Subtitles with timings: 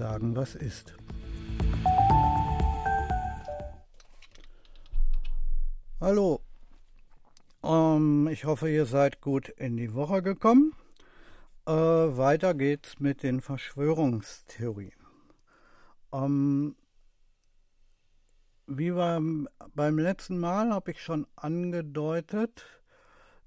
[0.00, 0.94] sagen, was ist.
[6.00, 6.40] Hallo,
[7.62, 10.72] ähm, ich hoffe, ihr seid gut in die Woche gekommen.
[11.66, 15.06] Äh, weiter geht's mit den Verschwörungstheorien.
[16.14, 16.76] Ähm,
[18.66, 22.64] wie beim, beim letzten Mal habe ich schon angedeutet,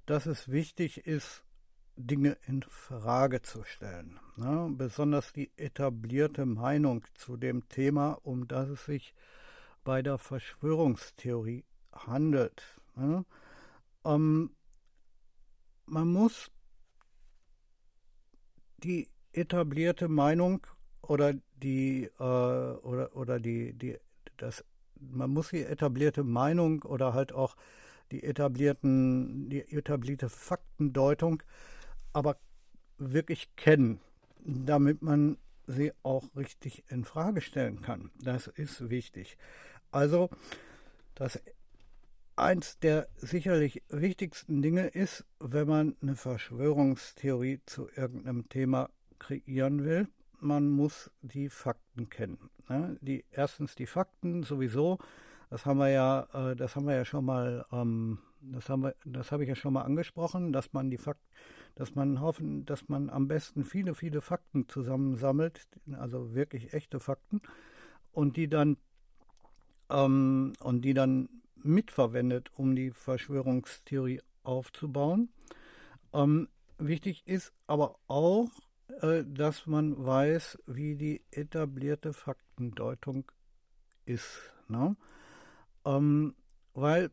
[0.05, 1.42] dass es wichtig ist,
[1.95, 4.19] Dinge in Frage zu stellen.
[4.35, 4.69] Ne?
[4.75, 9.13] Besonders die etablierte Meinung zu dem Thema, um das es sich
[9.83, 12.63] bei der Verschwörungstheorie handelt.
[12.95, 13.25] Ne?
[14.05, 14.51] Ähm,
[15.85, 16.49] man muss
[18.77, 20.65] die etablierte Meinung
[21.01, 23.97] oder die äh, oder oder die die
[24.37, 24.63] das
[24.99, 27.55] man muss die etablierte Meinung oder halt auch
[28.11, 31.43] die etablierten die etablierte Faktendeutung
[32.13, 32.37] aber
[32.97, 33.99] wirklich kennen,
[34.45, 38.11] damit man sie auch richtig in Frage stellen kann.
[38.21, 39.37] Das ist wichtig.
[39.91, 40.29] Also
[41.15, 41.39] das
[42.35, 50.07] eins der sicherlich wichtigsten Dinge ist, wenn man eine Verschwörungstheorie zu irgendeinem Thema kreieren will,
[50.39, 52.49] man muss die Fakten kennen.
[52.67, 52.97] Ne?
[53.01, 54.99] Die, erstens die Fakten sowieso,
[55.49, 58.95] das haben wir ja, äh, das haben wir ja schon mal, ähm, das haben wir,
[59.05, 61.23] das habe ich ja schon mal angesprochen, dass man die Fakten,
[61.75, 67.41] dass man hoffen, dass man am besten viele, viele Fakten zusammensammelt, also wirklich echte Fakten,
[68.11, 68.77] und die dann
[69.89, 75.29] ähm, und die dann mitverwendet, um die Verschwörungstheorie aufzubauen.
[76.13, 78.49] Ähm, wichtig ist aber auch,
[79.01, 83.31] äh, dass man weiß, wie die etablierte Faktendeutung
[84.05, 84.53] ist.
[84.67, 84.95] Ne?
[85.85, 86.35] Ähm,
[86.73, 87.11] weil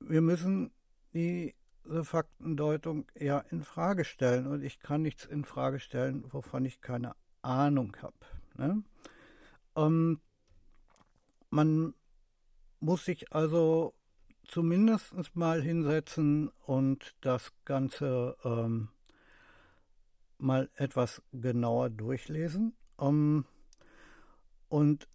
[0.00, 0.70] wir müssen
[1.12, 1.54] diese
[2.02, 7.14] Faktendeutung ja in Frage stellen und ich kann nichts in Frage stellen, wovon ich keine
[7.42, 8.16] Ahnung habe.
[8.56, 8.82] Ne?
[9.76, 10.20] Ähm,
[11.50, 11.94] man
[12.80, 13.94] muss sich also
[14.44, 18.88] zumindest mal hinsetzen und das Ganze ähm,
[20.38, 22.74] mal etwas genauer durchlesen.
[23.00, 23.44] Ähm,
[24.68, 25.08] und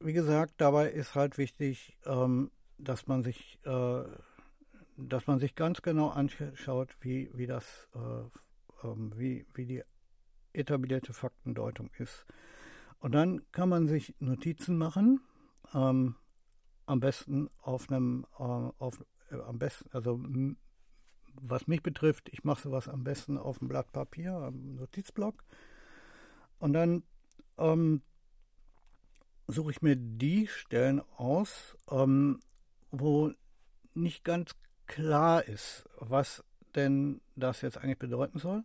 [0.00, 4.02] wie gesagt, dabei ist halt wichtig, ähm, dass man sich, äh,
[5.08, 9.82] dass man sich ganz genau anschaut, wie, wie das, äh, ähm, wie, wie die
[10.52, 12.26] etablierte Faktendeutung ist.
[13.00, 15.20] Und dann kann man sich Notizen machen,
[15.74, 16.16] ähm,
[16.86, 20.20] am besten auf einem, äh, auf, äh, am besten, also
[21.34, 25.42] was mich betrifft, ich mache sowas am besten auf einem Blatt Papier, am Notizblock.
[26.58, 27.02] Und dann
[27.58, 28.02] ähm,
[29.48, 32.40] suche ich mir die Stellen aus, ähm,
[32.90, 33.32] wo
[33.94, 34.54] nicht ganz
[34.86, 36.44] klar ist, was
[36.74, 38.64] denn das jetzt eigentlich bedeuten soll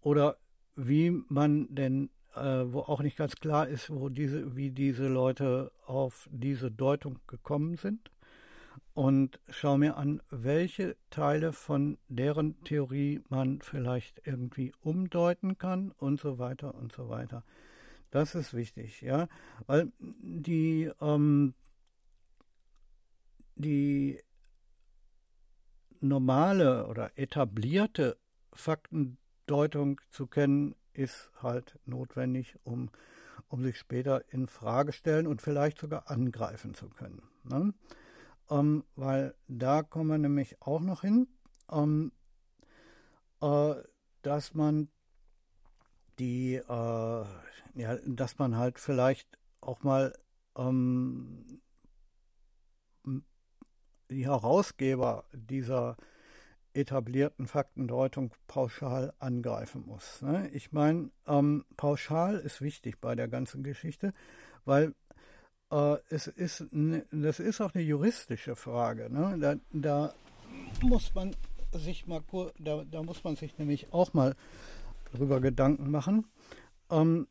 [0.00, 0.36] oder
[0.74, 5.72] wie man denn äh, wo auch nicht ganz klar ist, wo diese, wie diese Leute
[5.86, 8.10] auf diese Deutung gekommen sind.
[8.92, 16.18] Und schaue mir an, welche Teile von deren Theorie man vielleicht irgendwie umdeuten kann und
[16.18, 17.44] so weiter und so weiter.
[18.10, 19.28] Das ist wichtig, ja,
[19.66, 21.52] weil die, ähm,
[23.54, 24.18] die
[26.00, 28.16] normale oder etablierte
[28.52, 32.90] Faktendeutung zu kennen, ist halt notwendig, um,
[33.48, 37.22] um sich später in Frage stellen und vielleicht sogar angreifen zu können.
[37.44, 37.74] Ne?
[38.50, 41.28] Ähm, weil da kommen wir nämlich auch noch hin,
[41.70, 42.12] ähm,
[43.40, 43.74] äh,
[44.22, 44.88] dass man
[46.18, 47.24] die, äh,
[47.74, 50.14] ja, dass man halt vielleicht auch mal
[50.56, 51.60] ähm,
[54.10, 55.96] die Herausgeber dieser
[56.74, 60.20] etablierten Faktendeutung pauschal angreifen muss.
[60.22, 60.50] Ne?
[60.52, 64.12] Ich meine, ähm, pauschal ist wichtig bei der ganzen Geschichte,
[64.64, 64.94] weil
[65.70, 66.66] äh, es ist,
[67.10, 69.10] das ist auch eine juristische Frage.
[69.10, 69.36] Ne?
[69.40, 70.14] Da, da,
[70.82, 71.34] muss man
[71.72, 72.22] sich mal,
[72.58, 74.34] da, da muss man sich nämlich auch mal
[75.12, 76.26] drüber Gedanken machen.
[76.90, 77.26] Ähm,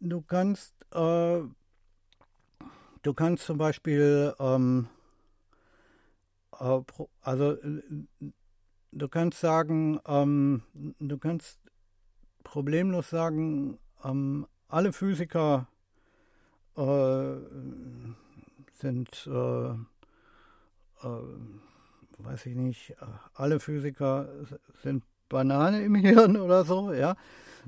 [0.00, 1.40] du kannst, äh,
[3.02, 4.88] du kannst zum Beispiel ähm,
[6.60, 6.80] äh,
[7.22, 7.56] also
[8.92, 10.62] du kannst sagen, ähm,
[10.98, 11.58] du kannst
[12.44, 15.68] problemlos sagen, ähm, alle Physiker
[16.76, 17.34] äh,
[18.74, 21.22] sind, äh, äh,
[22.18, 22.94] weiß ich nicht,
[23.34, 24.28] alle Physiker
[24.82, 27.16] sind Banane im Hirn oder so, ja.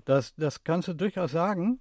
[0.04, 1.80] Das, das kannst du durchaus sagen.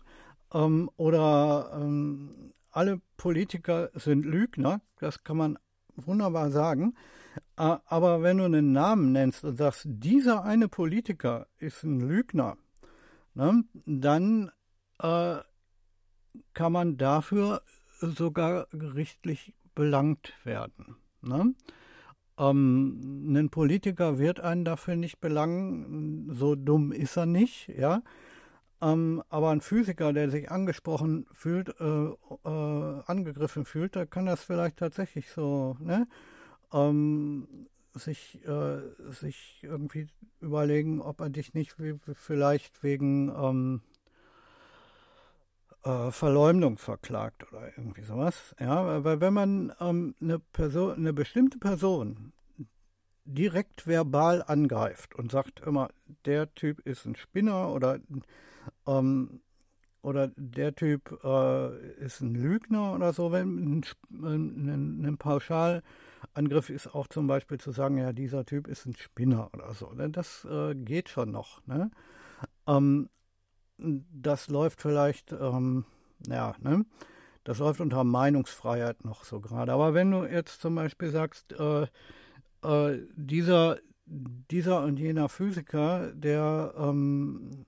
[0.54, 5.60] Ähm, oder ähm, alle Politiker sind Lügner, das kann man
[6.07, 6.95] wunderbar sagen.
[7.56, 12.57] Aber wenn du einen Namen nennst und sagst, dieser eine Politiker ist ein Lügner,
[13.33, 14.51] ne, dann
[15.00, 15.38] äh,
[16.53, 17.62] kann man dafür
[18.00, 20.95] sogar gerichtlich belangt werden.
[21.21, 21.53] Ne?
[22.38, 28.01] Ähm, ein Politiker wird einen dafür nicht belangen, so dumm ist er nicht, ja.
[28.81, 32.06] Ähm, aber ein Physiker, der sich angesprochen fühlt, äh,
[32.45, 36.07] äh, angegriffen fühlt, da kann das vielleicht tatsächlich so, ne?
[36.74, 38.80] Ähm, sich, äh,
[39.10, 40.07] sich irgendwie
[40.39, 41.75] überlegen, ob er dich nicht
[42.13, 43.81] vielleicht wegen ähm,
[45.84, 48.56] äh, Verleumdung verklagt oder irgendwie sowas.
[48.60, 52.34] Ja, weil wenn man ähm, eine Person, eine bestimmte Person
[53.33, 55.89] direkt verbal angreift und sagt immer,
[56.25, 58.00] der Typ ist ein Spinner oder
[58.88, 59.42] ähm,
[60.04, 66.95] oder der Typ äh, ist ein Lügner oder so, wenn ein, ein, ein, Pauschalangriff ist
[66.95, 69.94] auch zum Beispiel zu sagen, ja, dieser Typ ist ein Spinner oder so.
[69.95, 71.66] Das äh, geht schon noch.
[71.68, 71.92] Ne?
[72.68, 73.10] Ähm,
[73.77, 75.86] das läuft vielleicht, ähm,
[76.27, 76.86] ja, ne?
[77.44, 79.74] Das läuft unter Meinungsfreiheit noch so gerade.
[79.74, 81.88] Aber wenn du jetzt zum Beispiel sagst, äh,
[82.63, 87.66] äh, dieser, dieser und jener Physiker, der, ähm,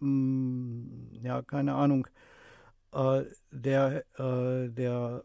[0.00, 2.06] mh, mm, ja, keine Ahnung,
[2.92, 5.24] äh, der, äh, der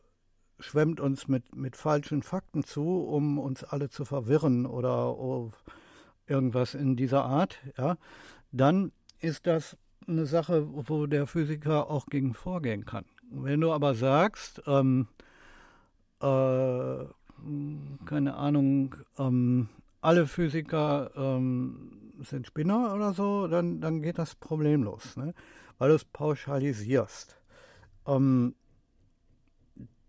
[0.60, 5.52] schwemmt uns mit, mit falschen Fakten zu, um uns alle zu verwirren oder oh,
[6.28, 7.98] irgendwas in dieser Art, ja,
[8.52, 9.78] dann ist das
[10.08, 13.06] eine Sache, wo der Physiker auch gegen vorgehen kann.
[13.30, 15.08] Wenn du aber sagst, ähm,
[16.22, 17.06] äh,
[18.06, 19.70] keine Ahnung, ähm,
[20.02, 25.34] alle Physiker ähm, sind Spinner oder so, dann, dann geht das problemlos, ne?
[25.78, 27.40] weil du es pauschalisierst.
[28.06, 28.56] Ähm,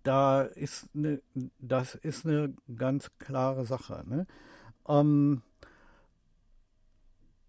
[0.03, 1.21] da ist eine,
[1.59, 4.05] das ist eine ganz klare Sache.
[4.07, 4.27] Ne?
[4.89, 5.43] Ähm,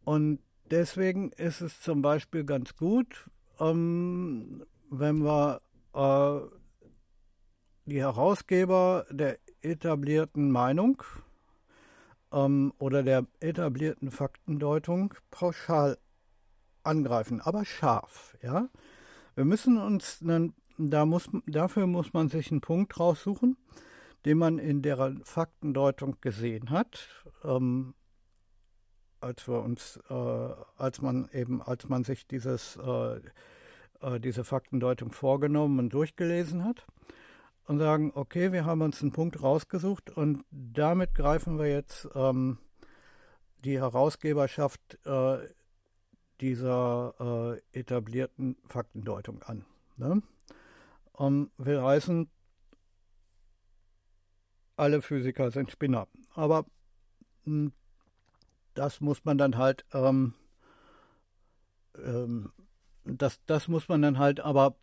[0.04, 0.40] und
[0.72, 3.28] Deswegen ist es zum Beispiel ganz gut,
[3.60, 5.62] ähm, wenn wir
[5.94, 6.48] äh,
[7.86, 11.04] die Herausgeber der etablierten Meinung
[12.32, 15.98] ähm, oder der etablierten Faktendeutung pauschal
[16.84, 18.38] angreifen, aber scharf.
[18.42, 18.70] Ja,
[19.36, 23.58] wir müssen uns dann, da muss, dafür muss man sich einen Punkt raussuchen,
[24.26, 27.08] den man in der Faktendeutung gesehen hat.
[27.44, 27.94] Ähm,
[29.22, 30.14] als wir uns, äh,
[30.78, 33.20] als man eben, als man sich dieses, äh,
[34.02, 36.86] äh, diese Faktendeutung vorgenommen und durchgelesen hat
[37.70, 42.58] und sagen, okay, wir haben uns einen Punkt rausgesucht und damit greifen wir jetzt ähm,
[43.64, 45.38] die Herausgeberschaft äh,
[46.42, 49.66] dieser äh, etablierten Faktendeutung an.
[49.98, 50.24] Ne?
[51.14, 52.28] Um, will heißen,
[54.76, 56.08] alle Physiker sind Spinner.
[56.34, 56.66] Aber
[57.44, 57.72] hm,
[58.74, 60.34] das muss man dann halt, ähm,
[62.04, 62.52] ähm,
[63.04, 64.76] das, das muss man dann halt aber,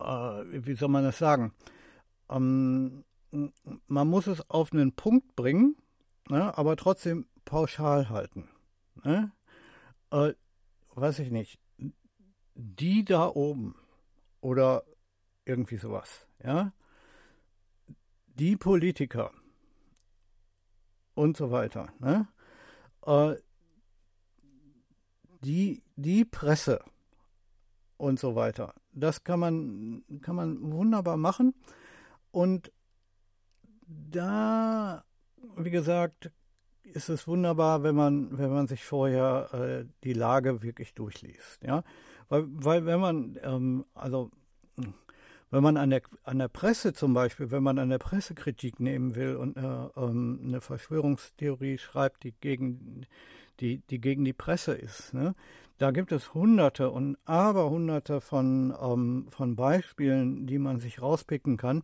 [0.00, 1.54] äh, wie soll man das sagen?
[2.28, 5.76] Ähm, man muss es auf einen Punkt bringen,
[6.28, 8.48] ne, aber trotzdem pauschal halten.
[9.04, 9.32] Ne?
[10.10, 10.32] Äh,
[10.94, 11.58] weiß ich nicht.
[12.54, 13.76] Die da oben
[14.40, 14.84] oder
[15.44, 16.72] irgendwie sowas, ja.
[18.26, 19.30] Die Politiker
[21.14, 21.92] und so weiter.
[21.98, 22.28] Ne?
[23.06, 23.36] äh,
[25.42, 26.84] die, die Presse
[27.96, 28.74] und so weiter.
[28.92, 31.54] Das kann man, kann man wunderbar machen.
[32.30, 32.72] Und
[33.86, 35.04] da,
[35.56, 36.30] wie gesagt,
[36.82, 41.62] ist es wunderbar, wenn man, wenn man sich vorher äh, die Lage wirklich durchliest.
[41.62, 41.82] Ja?
[42.28, 44.30] Weil, weil wenn man, ähm, also
[45.50, 49.14] wenn man an der, an der Presse zum Beispiel, wenn man an der Pressekritik nehmen
[49.14, 53.06] will und eine, äh, ähm, eine Verschwörungstheorie schreibt, die gegen
[53.60, 55.34] die, die gegen die Presse ist, ne?
[55.78, 61.82] da gibt es hunderte und aberhunderte von, ähm, von Beispielen, die man sich rauspicken kann,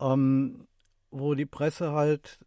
[0.00, 0.66] ähm,
[1.10, 2.38] wo die Presse halt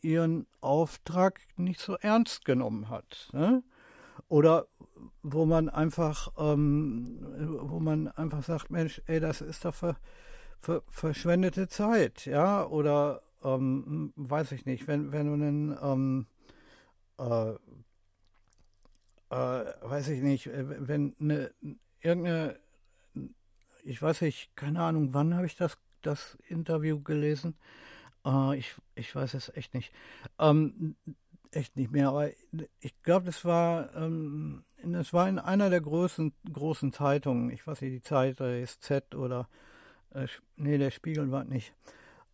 [0.00, 3.30] ihren Auftrag nicht so ernst genommen hat.
[3.32, 3.62] Ne?
[4.28, 4.66] Oder
[5.22, 7.18] wo man einfach, ähm,
[7.62, 9.96] wo man einfach sagt, Mensch, ey, das ist doch ver,
[10.60, 16.26] ver, verschwendete Zeit, ja, oder ähm, weiß ich nicht, wenn, wenn du einen, ähm,
[17.18, 17.54] äh,
[19.30, 21.52] äh, weiß ich nicht, wenn eine,
[22.00, 22.58] irgendeine,
[23.82, 27.56] ich weiß nicht, keine Ahnung, wann habe ich das, das Interview gelesen?
[28.24, 29.92] Äh, ich, ich weiß es echt nicht.
[30.38, 30.96] Ähm,
[31.50, 32.30] echt nicht mehr, aber
[32.80, 37.50] ich glaube, das war, ähm, das war in einer der großen, großen Zeitungen.
[37.50, 39.48] Ich weiß nicht, die Zeit, der SZ oder,
[40.10, 41.72] äh, nee, der Spiegel war nicht.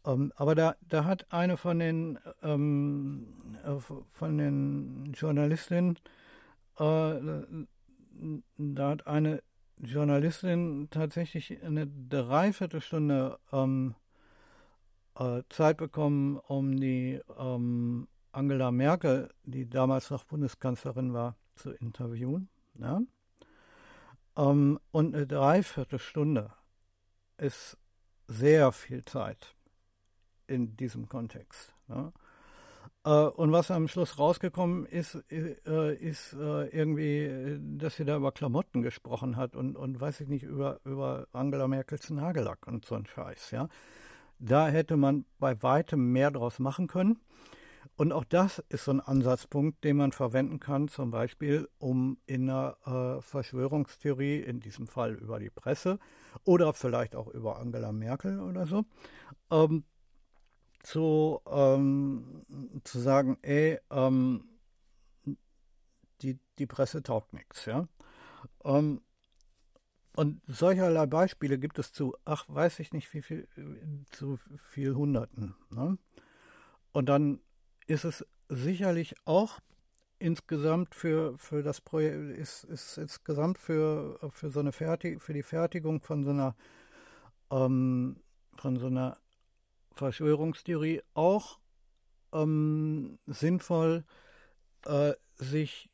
[0.07, 3.27] Ähm, aber da, da hat eine von den, ähm,
[3.65, 5.99] äh, von den Journalistinnen,
[6.79, 7.15] äh,
[8.57, 9.43] da hat eine
[9.83, 13.95] Journalistin tatsächlich eine Dreiviertelstunde ähm,
[15.15, 22.49] äh, Zeit bekommen, um die ähm, Angela Merkel, die damals noch Bundeskanzlerin war, zu interviewen.
[22.79, 23.01] Ja?
[24.37, 26.53] Ähm, und eine Dreiviertelstunde
[27.39, 27.77] ist
[28.29, 29.55] sehr viel Zeit
[30.47, 31.75] in diesem Kontext.
[31.89, 32.13] Ja?
[33.05, 38.33] Äh, und was am Schluss rausgekommen ist, äh, ist äh, irgendwie, dass sie da über
[38.33, 42.95] Klamotten gesprochen hat und, und weiß ich nicht, über, über Angela Merkels Nagellack und so
[42.95, 43.53] ein Scheiß.
[43.53, 43.69] Ja?
[44.39, 47.19] Da hätte man bei weitem mehr draus machen können.
[47.97, 52.49] Und auch das ist so ein Ansatzpunkt, den man verwenden kann, zum Beispiel, um in
[52.49, 55.99] einer Verschwörungstheorie, in diesem Fall über die Presse
[56.45, 58.85] oder vielleicht auch über Angela Merkel oder so,
[59.51, 59.85] ähm,
[60.83, 62.45] zu, ähm,
[62.85, 64.45] zu sagen, ey, ähm,
[66.23, 67.65] die, die Presse taugt nichts.
[67.67, 67.89] Ja?
[68.65, 69.01] Ähm,
[70.17, 73.49] und solcherlei Beispiele gibt es zu, ach, weiß ich nicht, wie viel,
[74.11, 74.39] zu
[74.71, 75.55] viel Hunderten.
[75.71, 75.99] Ne?
[76.93, 77.41] Und dann
[77.87, 79.61] ist es sicherlich auch
[80.19, 85.43] insgesamt für, für das Projekt, ist, ist insgesamt für, für so eine Fertig, für die
[85.43, 86.55] Fertigung von so einer,
[87.51, 88.21] ähm,
[88.57, 89.17] von so einer
[90.01, 91.59] Verschwörungstheorie auch
[92.33, 94.05] ähm, sinnvoll,
[94.87, 95.91] äh, sich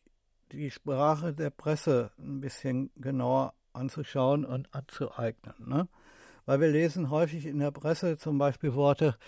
[0.52, 5.54] die Sprache der Presse ein bisschen genauer anzuschauen und anzueignen.
[5.58, 5.88] Ne?
[6.44, 9.18] Weil wir lesen häufig in der Presse zum Beispiel Worte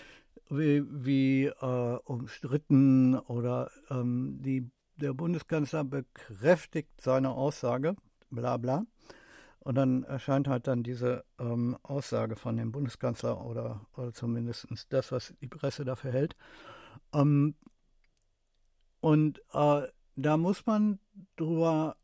[0.49, 7.97] wie, wie äh, umstritten oder ähm, die, der Bundeskanzler bekräftigt seine Aussage,
[8.29, 8.85] bla bla.
[9.59, 15.11] Und dann erscheint halt dann diese ähm, Aussage von dem Bundeskanzler oder, oder zumindest das,
[15.11, 16.35] was die Presse dafür hält.
[17.13, 17.55] Ähm,
[19.01, 20.99] und äh, da muss man
[21.35, 21.97] drüber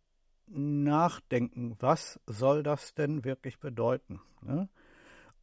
[0.47, 4.21] nachdenken, was soll das denn wirklich bedeuten?
[4.41, 4.69] Ne?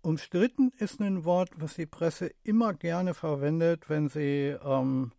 [0.01, 5.13] Umstritten ist ein Wort, was die Presse immer gerne verwendet, wenn sie ähm,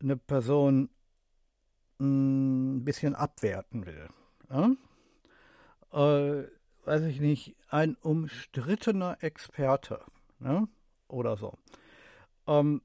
[0.00, 0.90] eine Person
[2.00, 4.08] ein bisschen abwerten will.
[4.50, 4.70] Ja?
[5.92, 6.44] Äh,
[6.86, 10.00] weiß ich nicht, ein umstrittener Experte
[10.38, 10.68] ne?
[11.08, 11.58] oder so.
[12.46, 12.80] Ähm,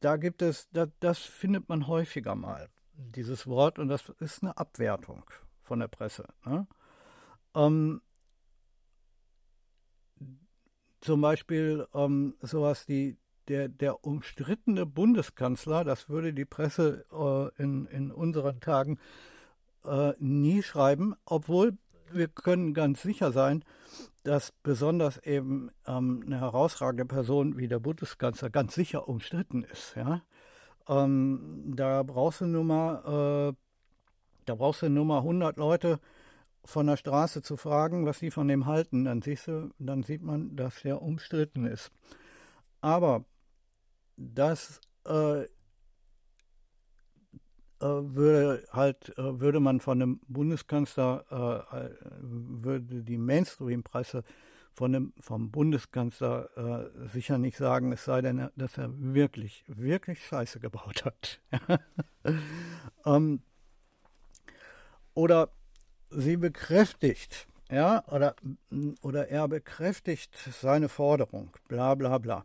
[0.00, 4.56] da gibt es, da, das findet man häufiger mal, dieses Wort, und das ist eine
[4.56, 5.24] Abwertung
[5.62, 6.26] von der Presse.
[6.44, 6.66] Ne?
[7.54, 8.00] Ähm,
[11.00, 13.18] zum Beispiel ähm, sowas wie
[13.48, 19.37] der, der umstrittene Bundeskanzler, das würde die Presse äh, in, in unseren Tagen äh,
[20.18, 21.78] nie schreiben, obwohl
[22.12, 23.64] wir können ganz sicher sein,
[24.22, 29.96] dass besonders eben ähm, eine herausragende Person wie der Bundeskanzler ganz sicher umstritten ist.
[29.96, 30.22] Ja?
[30.88, 33.56] Ähm, da brauchst du nur mal, äh,
[34.44, 36.00] da brauchst du nur mal 100 Leute
[36.64, 39.04] von der Straße zu fragen, was sie von dem halten.
[39.04, 41.90] Dann siehst du, dann sieht man, dass er umstritten ist.
[42.80, 43.24] Aber
[44.16, 45.48] das äh, äh,
[47.80, 51.88] würde halt, äh, würde man von einem Bundeskanzler, äh,
[52.20, 54.24] würde die Mainstream-Presse
[54.72, 60.60] von dem, vom Bundeskanzler sicher nicht sagen, es sei denn, dass er wirklich, wirklich Scheiße
[60.60, 61.40] gebaut hat.
[63.04, 63.42] ähm,
[65.14, 65.50] oder
[66.10, 68.36] sie bekräftigt, ja, oder,
[69.02, 72.44] oder er bekräftigt seine Forderung, bla bla bla.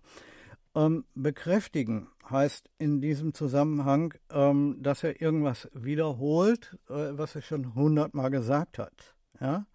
[0.75, 7.75] Ähm, bekräftigen heißt in diesem Zusammenhang, ähm, dass er irgendwas wiederholt, äh, was er schon
[7.75, 9.15] hundertmal gesagt hat.
[9.39, 9.67] Ja?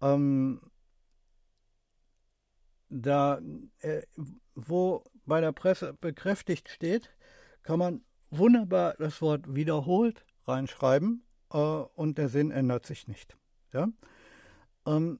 [0.00, 0.60] Ähm,
[2.88, 3.40] da,
[3.80, 4.02] äh,
[4.54, 7.10] wo bei der Presse bekräftigt steht,
[7.62, 13.36] kann man wunderbar das Wort wiederholt reinschreiben äh, und der Sinn ändert sich nicht.
[13.72, 13.88] Ja?
[14.86, 15.18] Ähm,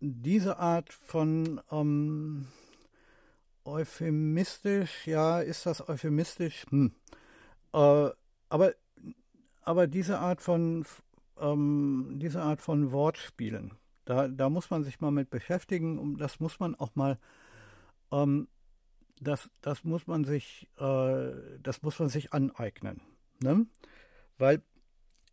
[0.00, 2.46] diese Art von ähm,
[3.64, 6.66] Euphemistisch, ja, ist das euphemistisch?
[6.70, 6.92] Hm.
[7.72, 8.10] Äh,
[8.48, 8.74] aber,
[9.62, 10.84] aber diese Art von
[11.40, 13.72] ähm, diese Art von Wortspielen,
[14.04, 17.18] da, da muss man sich mal mit beschäftigen und das muss man auch mal
[18.12, 18.48] ähm,
[19.20, 23.00] das, das muss man sich äh, das muss man sich aneignen.
[23.42, 23.66] Ne?
[24.38, 24.62] Weil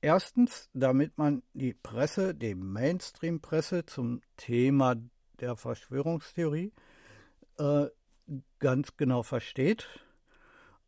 [0.02, 4.96] erstens, damit man die Presse, die Mainstream-Presse zum Thema
[5.40, 6.72] der Verschwörungstheorie
[7.60, 7.88] äh,
[8.60, 9.88] ganz genau versteht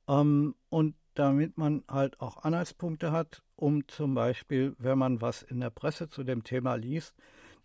[0.07, 5.59] ähm, und damit man halt auch Anhaltspunkte hat, um zum Beispiel, wenn man was in
[5.59, 7.15] der Presse zu dem Thema liest,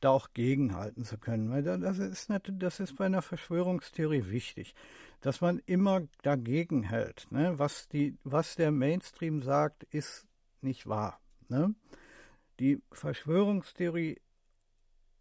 [0.00, 1.50] da auch gegenhalten zu können.
[1.50, 4.75] Weil das ist, nicht, das ist bei einer Verschwörungstheorie wichtig,
[5.23, 7.26] dass man immer dagegen hält.
[7.30, 7.58] Ne?
[7.58, 10.26] Was, die, was der Mainstream sagt, ist
[10.61, 11.18] nicht wahr.
[11.49, 11.75] Ne?
[12.58, 14.20] die Verschwörungstheorie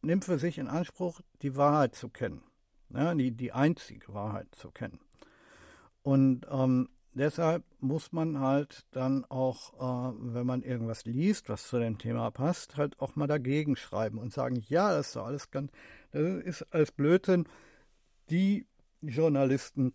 [0.02, 2.44] nimmt für sich in Anspruch, die Wahrheit zu kennen,
[2.90, 5.00] ja, die, die einzige Wahrheit zu kennen.
[6.04, 11.80] Und ähm, deshalb muss man halt dann auch, äh, wenn man irgendwas liest, was zu
[11.80, 15.52] dem Thema passt, halt auch mal dagegen schreiben und sagen, ja, das ist doch alles
[15.52, 15.72] ganz,
[16.12, 17.48] das ist alles Blödsinn.
[18.30, 18.66] Die
[19.02, 19.94] Journalisten,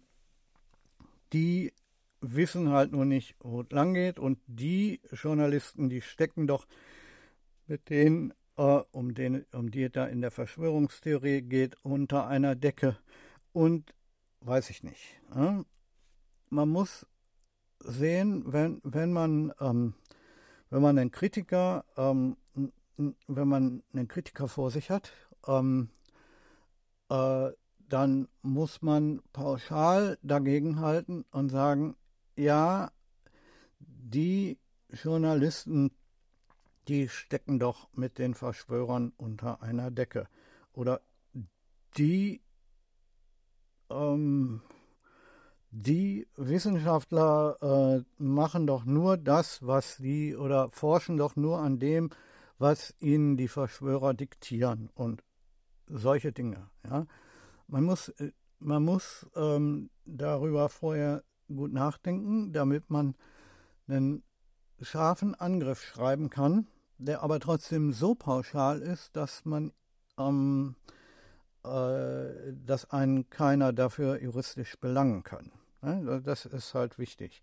[1.32, 1.72] die
[2.20, 6.66] wissen halt nur nicht, wo es lang geht und die Journalisten, die stecken doch
[7.66, 12.96] mit äh, um, den, um die es da in der Verschwörungstheorie geht, unter einer Decke
[13.52, 13.94] und
[14.40, 15.20] weiß ich nicht.
[15.34, 15.62] Äh?
[16.50, 17.06] Man muss
[17.80, 19.94] sehen, wenn, wenn man ähm,
[20.72, 25.12] wenn man einen Kritiker, ähm, wenn man einen Kritiker vor sich hat,
[25.46, 25.90] ähm,
[27.10, 27.50] äh,
[27.90, 31.94] dann muss man pauschal dagegenhalten und sagen,
[32.36, 32.90] ja,
[33.80, 35.90] die Journalisten,
[36.88, 40.28] die stecken doch mit den Verschwörern unter einer Decke.
[40.72, 41.00] Oder
[41.96, 42.40] die
[43.90, 44.62] ähm,
[45.74, 52.10] die Wissenschaftler äh, machen doch nur das, was sie oder forschen doch nur an dem,
[52.58, 55.24] was ihnen die Verschwörer diktieren und
[55.86, 56.68] solche Dinge.
[56.84, 57.06] Ja?
[57.68, 63.14] Man muss, äh, man muss ähm, darüber vorher gut nachdenken, damit man
[63.88, 64.22] einen
[64.82, 66.66] scharfen Angriff schreiben kann,
[67.04, 69.72] der aber trotzdem so pauschal ist, dass man
[70.18, 70.76] ähm,
[71.64, 75.52] äh, dass einen keiner dafür juristisch belangen kann.
[75.80, 76.20] Ne?
[76.24, 77.42] Das ist halt wichtig.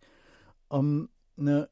[0.68, 1.70] Um, eine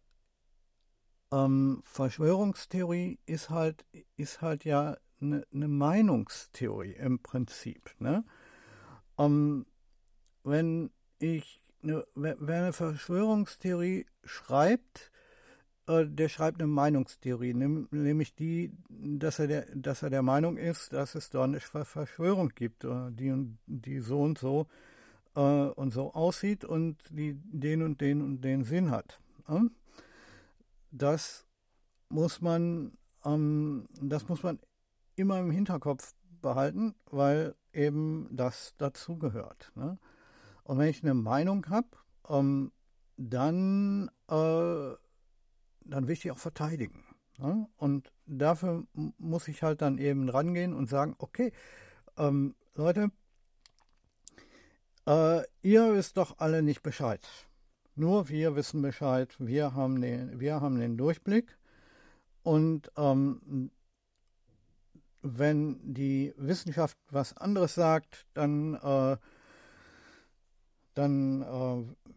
[1.31, 7.93] ähm, Verschwörungstheorie ist halt, ist halt ja eine, eine Meinungstheorie im Prinzip.
[7.99, 8.23] Ne?
[9.17, 9.65] Um,
[10.43, 15.11] wenn ich eine, wer eine Verschwörungstheorie schreibt,
[15.87, 21.15] der schreibt eine Meinungstheorie, nämlich die, dass er, der, dass er der Meinung ist, dass
[21.15, 24.67] es da eine Verschwörung gibt, äh, die, die so und so
[25.35, 29.19] äh, und so aussieht und die den und den und den Sinn hat.
[29.47, 29.61] Äh?
[30.91, 31.45] Das
[32.09, 34.59] muss man, ähm, das muss man
[35.15, 39.71] immer im Hinterkopf behalten, weil eben das dazugehört.
[39.75, 39.97] Ne?
[40.63, 41.87] Und wenn ich eine Meinung habe,
[42.29, 42.71] ähm,
[43.15, 45.06] dann, äh,
[45.89, 47.03] dann will ich die auch verteidigen.
[47.37, 47.67] Ne?
[47.77, 51.51] Und dafür muss ich halt dann eben rangehen und sagen, okay,
[52.17, 53.11] ähm, Leute,
[55.07, 57.27] äh, ihr wisst doch alle nicht Bescheid.
[57.95, 59.35] Nur wir wissen Bescheid.
[59.39, 61.57] Wir haben den, wir haben den Durchblick.
[62.43, 63.71] Und ähm,
[65.21, 69.17] wenn die Wissenschaft was anderes sagt, dann, äh,
[70.93, 72.16] dann äh,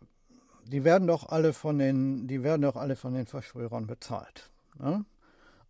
[0.71, 4.51] die werden doch alle von den, die werden doch alle von den Verschwörern bezahlt.
[4.79, 5.05] Ne?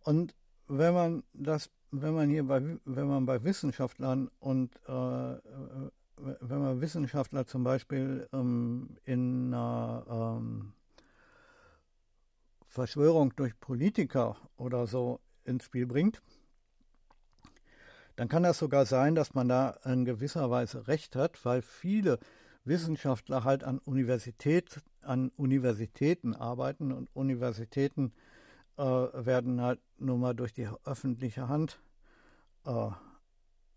[0.03, 0.35] Und
[0.67, 4.91] wenn man das, wenn man hier bei, wenn man bei Wissenschaftlern und äh,
[6.17, 10.05] wenn man Wissenschaftler zum Beispiel ähm, in einer
[10.37, 10.73] ähm,
[12.67, 16.21] Verschwörung durch Politiker oder so ins Spiel bringt,
[18.17, 22.19] dann kann das sogar sein, dass man da in gewisser Weise recht hat, weil viele
[22.63, 28.13] Wissenschaftler halt an, Universität, an Universitäten arbeiten und Universitäten
[28.77, 31.79] äh, werden halt nur mal durch die öffentliche Hand
[32.65, 32.89] äh,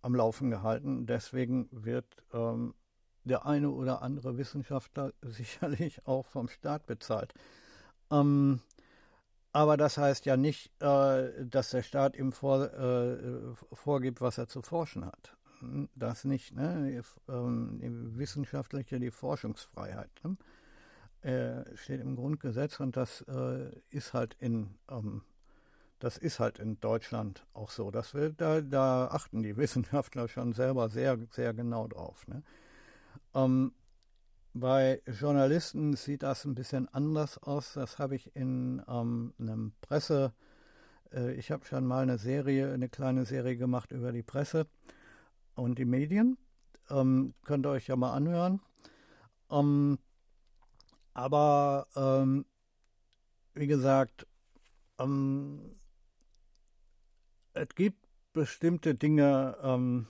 [0.03, 1.07] am Laufen gehalten.
[1.07, 2.75] Deswegen wird ähm,
[3.25, 7.33] der eine oder andere Wissenschaftler sicherlich auch vom Staat bezahlt.
[8.11, 8.61] Ähm,
[9.53, 14.49] aber das heißt ja nicht, äh, dass der Staat ihm vor, äh, vorgibt, was er
[14.49, 15.37] zu forschen hat.
[15.95, 16.55] Das nicht.
[16.55, 17.03] Ne?
[17.03, 20.37] Die, ähm, die wissenschaftliche, die Forschungsfreiheit ne?
[21.31, 25.23] äh, steht im Grundgesetz und das äh, ist halt in ähm,
[26.05, 27.91] das ist halt in Deutschland auch so.
[27.91, 32.27] Das wir, da, da achten die Wissenschaftler schon selber sehr, sehr genau drauf.
[32.29, 32.43] Ne?
[33.35, 33.73] Ähm,
[34.53, 37.73] bei Journalisten sieht das ein bisschen anders aus.
[37.73, 40.33] Das habe ich in ähm, einem Presse,
[41.13, 44.67] äh, ich habe schon mal eine Serie, eine kleine Serie gemacht über die Presse
[45.55, 46.37] und die Medien.
[46.91, 48.61] Ähm, könnt ihr euch ja mal anhören.
[49.51, 49.99] Ähm,
[51.15, 52.45] aber ähm,
[53.55, 54.27] wie gesagt,
[54.99, 55.77] ähm,
[57.55, 60.09] es gibt bestimmte Dinge, ähm,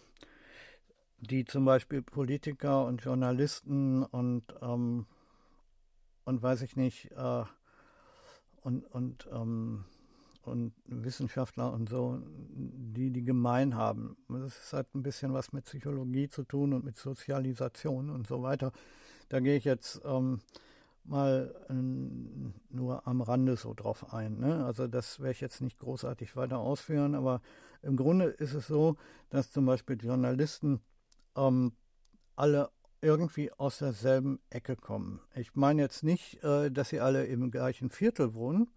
[1.19, 5.07] die zum Beispiel Politiker und Journalisten und, ähm,
[6.25, 7.45] und weiß ich nicht, äh,
[8.63, 9.29] und, und,
[10.47, 14.17] und Wissenschaftler und so, die die gemein haben.
[14.29, 18.73] Das hat ein bisschen was mit Psychologie zu tun und mit Sozialisation und so weiter.
[19.29, 20.41] Da gehe ich jetzt ähm,
[21.05, 21.75] mal äh,
[22.75, 24.39] nur am Rande so drauf ein.
[24.39, 24.65] Ne?
[24.65, 27.41] Also das werde ich jetzt nicht großartig weiter ausführen, aber
[27.83, 28.97] im Grunde ist es so,
[29.31, 30.81] dass zum Beispiel Journalisten
[31.37, 31.73] ähm,
[32.37, 32.71] alle
[33.03, 35.21] irgendwie aus derselben Ecke kommen.
[35.35, 38.71] Ich meine jetzt nicht, äh, dass sie alle im gleichen Viertel wohnen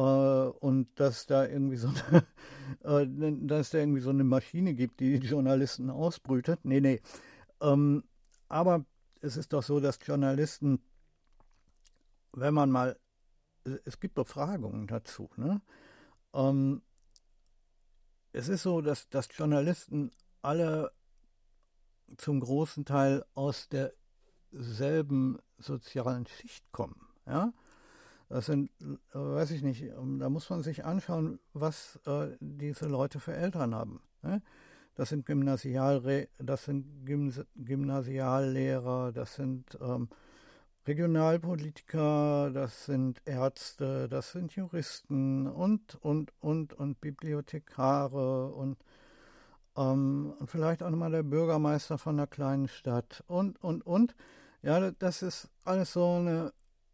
[0.00, 2.26] und dass da irgendwie so eine,
[3.02, 3.06] äh,
[3.46, 6.60] dass da irgendwie so eine Maschine gibt, die die Journalisten ausbrütet.
[6.64, 7.00] Nee, nee.
[7.60, 8.04] Ähm,
[8.48, 8.84] aber
[9.22, 10.80] es ist doch so, dass Journalisten,
[12.32, 12.98] wenn man mal,
[13.84, 15.60] es gibt Befragungen dazu, ne?
[16.34, 16.82] Ähm,
[18.32, 20.10] es ist so, dass, dass Journalisten
[20.42, 20.92] alle
[22.18, 23.68] zum großen Teil aus
[24.52, 27.00] derselben sozialen Schicht kommen.
[27.26, 27.54] Ja?
[28.28, 32.86] Das sind, äh, weiß ich nicht, ähm, da muss man sich anschauen, was äh, diese
[32.86, 34.00] Leute für Eltern haben.
[34.22, 34.42] Ne?
[34.96, 40.08] Das sind, Gymnasialre das sind Gymnas Gymnasiallehrer, das sind ähm,
[40.86, 48.78] Regionalpolitiker, das sind Ärzte, das sind Juristen und, und, und, und Bibliothekare und
[49.76, 54.14] ähm, und vielleicht auch nochmal der Bürgermeister von einer kleinen Stadt und, und, und.
[54.62, 56.52] Ja, das ist alles so eine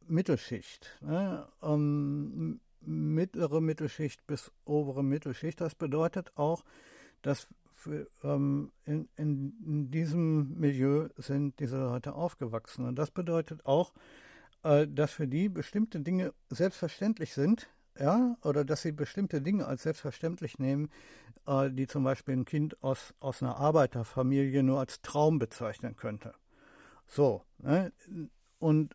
[0.09, 0.99] Mittelschicht.
[1.01, 1.47] Ne?
[1.63, 5.61] Ähm, mittlere Mittelschicht bis obere Mittelschicht.
[5.61, 6.65] Das bedeutet auch,
[7.23, 12.87] dass für, ähm, in, in, diesem Milieu sind diese Leute aufgewachsen.
[12.87, 13.93] Und das bedeutet auch,
[14.63, 19.83] äh, dass für die bestimmte Dinge selbstverständlich sind, ja, oder dass sie bestimmte Dinge als
[19.83, 20.91] selbstverständlich nehmen,
[21.47, 26.35] äh, die zum Beispiel ein Kind aus, aus einer Arbeiterfamilie nur als Traum bezeichnen könnte.
[27.07, 27.93] So, ne?
[28.59, 28.95] und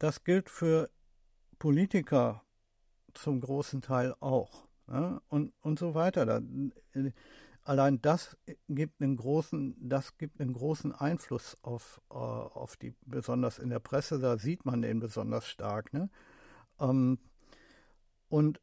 [0.00, 0.90] das gilt für
[1.58, 2.42] Politiker
[3.12, 4.66] zum großen Teil auch.
[4.86, 5.20] Ne?
[5.28, 6.24] Und, und so weiter.
[6.26, 6.40] Da,
[7.62, 8.36] allein das
[8.68, 13.78] gibt einen großen, das gibt einen großen Einfluss auf, äh, auf die, besonders in der
[13.78, 15.92] Presse, da sieht man den besonders stark.
[15.92, 16.08] Ne?
[16.80, 17.18] Ähm,
[18.30, 18.60] und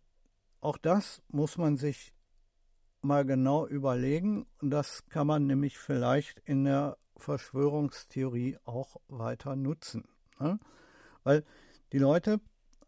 [0.60, 2.14] auch das muss man sich
[3.02, 4.48] mal genau überlegen.
[4.60, 10.08] Das kann man nämlich vielleicht in der Verschwörungstheorie auch weiter nutzen.
[10.40, 10.60] Ne?
[11.28, 11.44] Weil
[11.92, 12.40] die Leute,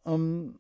[0.06, 0.60] ähm,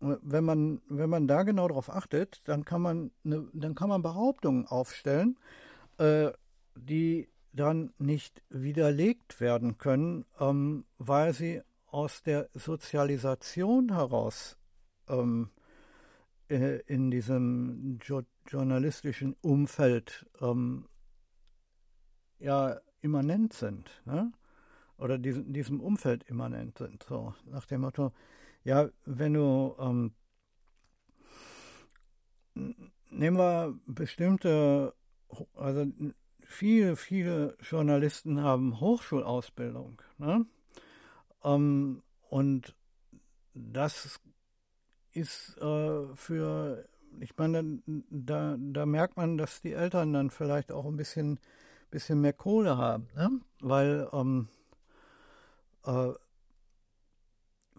[0.00, 4.02] wenn man, wenn man da genau darauf achtet, dann kann man, ne, dann kann man
[4.02, 5.38] Behauptungen aufstellen,
[5.98, 6.32] äh,
[6.74, 14.58] die dann nicht widerlegt werden können, ähm, weil sie aus der Sozialisation heraus
[15.06, 15.50] ähm,
[16.48, 20.88] äh, in diesem jo journalistischen Umfeld ähm,
[22.40, 24.32] ja immanent sind, ne?
[24.98, 27.02] Oder diesem, diesem Umfeld immanent sind.
[27.02, 28.12] So nach dem Motto,
[28.64, 30.12] ja, wenn du ähm,
[33.10, 34.94] nehmen wir bestimmte,
[35.54, 35.86] also
[36.40, 40.00] viele, viele Journalisten haben Hochschulausbildung.
[40.18, 40.46] Ne?
[41.44, 42.74] Ähm, und
[43.54, 44.20] das
[45.12, 46.88] ist äh, für,
[47.20, 47.80] ich meine,
[48.10, 51.40] da, da merkt man, dass die Eltern dann vielleicht auch ein bisschen,
[51.90, 53.40] bisschen mehr Kohle haben, ne?
[53.60, 54.48] weil ähm,
[55.86, 56.12] äh,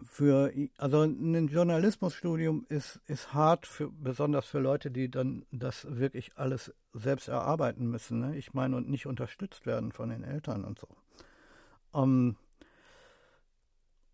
[0.02, 6.36] für, also ein Journalismusstudium ist, ist hart, für, besonders für Leute, die dann das wirklich
[6.36, 8.20] alles selbst erarbeiten müssen.
[8.20, 8.36] Ne?
[8.36, 10.88] Ich meine, und nicht unterstützt werden von den Eltern und so.
[11.94, 12.36] Ähm,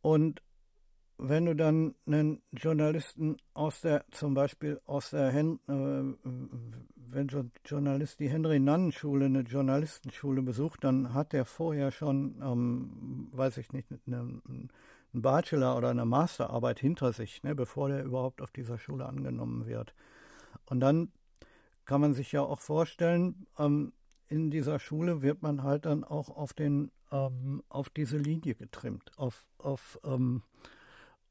[0.00, 0.42] und
[1.18, 6.28] wenn du dann einen Journalisten aus der, zum Beispiel aus der, Hen äh,
[7.14, 7.28] wenn
[7.64, 13.88] Journalist die Henry-Nannen-Schule, eine Journalistenschule besucht, dann hat der vorher schon, ähm, weiß ich nicht,
[14.06, 14.70] eine, einen
[15.12, 19.94] Bachelor oder eine Masterarbeit hinter sich, ne, bevor der überhaupt auf dieser Schule angenommen wird.
[20.66, 21.12] Und dann
[21.84, 23.92] kann man sich ja auch vorstellen, ähm,
[24.28, 29.12] in dieser Schule wird man halt dann auch auf den ähm, auf diese Linie getrimmt,
[29.16, 30.42] auf, auf ähm,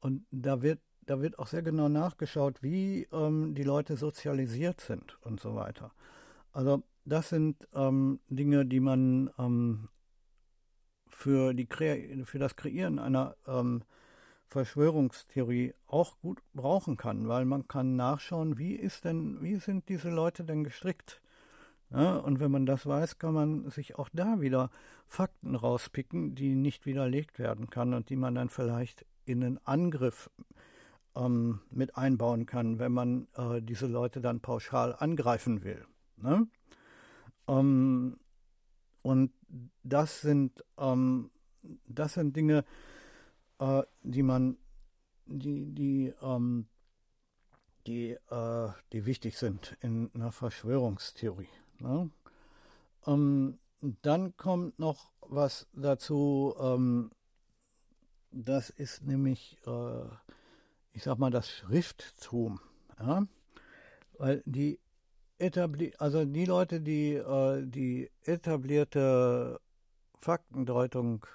[0.04, 5.16] und da wird, da wird auch sehr genau nachgeschaut, wie ähm, die Leute sozialisiert sind
[5.22, 5.92] und so weiter.
[6.52, 9.88] Also das sind ähm, Dinge, die man ähm,
[11.08, 11.66] für, die
[12.26, 13.82] für das Kreieren einer ähm,
[14.48, 20.10] Verschwörungstheorie auch gut brauchen kann, weil man kann nachschauen, wie ist denn, wie sind diese
[20.10, 21.22] Leute denn gestrickt?
[21.88, 24.70] Ja, und wenn man das weiß, kann man sich auch da wieder
[25.06, 30.30] Fakten rauspicken, die nicht widerlegt werden kann und die man dann vielleicht in einen Angriff
[31.16, 35.86] ähm, mit einbauen kann, wenn man äh, diese Leute dann pauschal angreifen will.
[36.16, 36.46] Ne?
[37.48, 38.18] Ähm,
[39.02, 39.32] und
[39.82, 41.30] das sind, ähm,
[41.86, 42.64] das sind Dinge,
[43.58, 44.56] äh, die man,
[45.26, 46.66] die, die, ähm,
[47.86, 51.48] die, äh, die wichtig sind in einer Verschwörungstheorie.
[51.78, 52.10] Ne?
[53.06, 53.58] Ähm,
[54.02, 57.10] dann kommt noch was dazu, ähm,
[58.34, 60.04] das ist nämlich, äh,
[60.92, 62.60] ich sag mal, das Schrifttum.
[62.98, 63.26] Ja?
[64.18, 64.78] Weil die
[65.38, 69.60] etabli also die Leute, die äh, die etablierte
[70.20, 71.26] Faktendeutung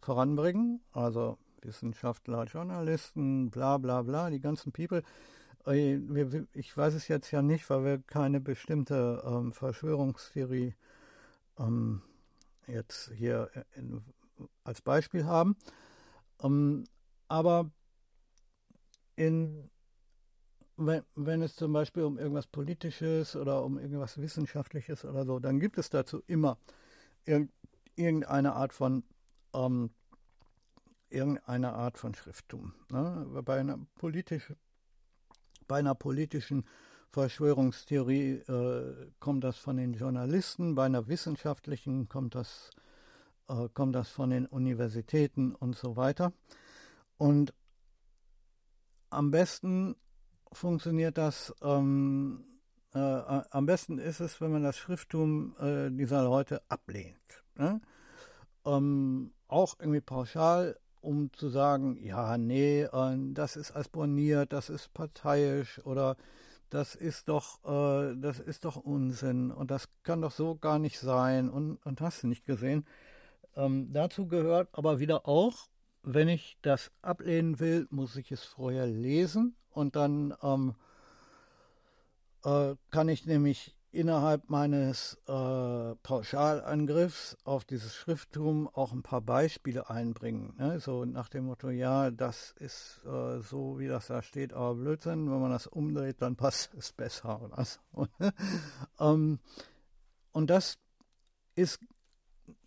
[0.00, 5.02] voranbringen, also Wissenschaftler, Journalisten, bla bla bla, die ganzen People.
[5.66, 5.96] Äh,
[6.52, 10.74] ich weiß es jetzt ja nicht, weil wir keine bestimmte ähm, Verschwörungstheorie
[11.58, 12.02] ähm,
[12.66, 14.02] jetzt hier in,
[14.64, 15.56] als Beispiel haben.
[16.42, 16.84] Ähm,
[17.28, 17.70] aber
[19.16, 19.70] in,
[20.76, 25.60] wenn, wenn es zum Beispiel um irgendwas Politisches oder um irgendwas Wissenschaftliches oder so, dann
[25.60, 26.58] gibt es dazu immer
[27.96, 29.04] irgendeine Art von
[29.52, 29.90] ähm,
[31.10, 32.72] irgendeine Art von Schrifttum.
[32.90, 33.42] Ne?
[33.44, 33.78] Bei, einer
[35.66, 36.64] bei einer politischen
[37.10, 42.70] Verschwörungstheorie äh, kommt das von den Journalisten, bei einer wissenschaftlichen kommt das,
[43.50, 46.32] äh, kommt das von den Universitäten und so weiter.
[47.18, 47.52] Und
[49.10, 49.96] am besten
[50.52, 52.44] funktioniert das, ähm,
[52.94, 57.44] äh, am besten ist es, wenn man das Schrifttum äh, dieser Leute ablehnt.
[57.56, 57.80] Ne?
[58.64, 64.92] Ähm, auch irgendwie pauschal um zu sagen, ja, nee, äh, das ist asboniert, das ist
[64.92, 66.16] parteiisch oder
[66.68, 70.98] das ist doch, äh, das ist doch Unsinn und das kann doch so gar nicht
[70.98, 72.84] sein und, und hast du nicht gesehen.
[73.56, 75.68] Ähm, dazu gehört aber wieder auch,
[76.02, 80.74] wenn ich das ablehnen will, muss ich es vorher lesen und dann ähm,
[82.44, 89.90] äh, kann ich nämlich innerhalb meines äh, Pauschalangriffs auf dieses Schrifttum auch ein paar Beispiele
[89.90, 90.54] einbringen.
[90.58, 90.78] Ne?
[90.78, 95.30] So nach dem Motto, ja, das ist äh, so, wie das da steht, aber Blödsinn,
[95.30, 98.06] wenn man das umdreht, dann passt es besser oder so.
[99.00, 99.40] ähm,
[100.32, 100.78] und das
[101.56, 101.80] ist,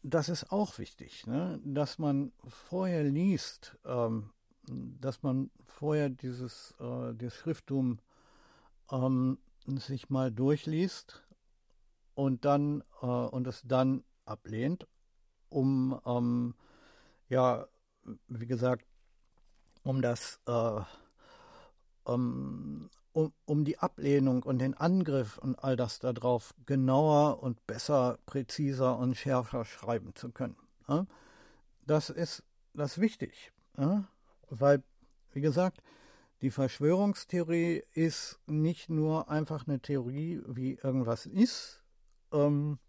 [0.03, 1.59] das ist auch wichtig, ne?
[1.63, 4.31] dass man vorher liest, ähm,
[4.67, 7.99] dass man vorher dieses, äh, dieses Schrifttum
[8.91, 11.23] ähm, sich mal durchliest
[12.15, 14.87] und dann äh, und es dann ablehnt,
[15.49, 16.55] um ähm,
[17.29, 17.67] ja,
[18.27, 18.85] wie gesagt,
[19.83, 20.81] um das äh,
[22.03, 28.97] um, um die Ablehnung und den Angriff und all das darauf genauer und besser, präziser
[28.97, 30.57] und schärfer schreiben zu können.
[30.87, 31.05] Ja?
[31.85, 34.07] Das ist das wichtig, ja?
[34.49, 34.83] weil,
[35.31, 35.81] wie gesagt,
[36.41, 41.83] die Verschwörungstheorie ist nicht nur einfach eine Theorie, wie irgendwas ist,
[42.33, 42.79] ähm,